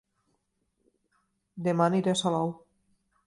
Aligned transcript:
Dema 1.69 1.87
aniré 1.91 2.13
a 2.15 2.21
Salou 2.25 2.53